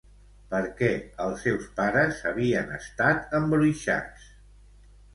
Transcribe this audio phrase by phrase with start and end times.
[0.53, 0.89] Per què
[1.25, 4.29] els seus pares havien estat embruixats?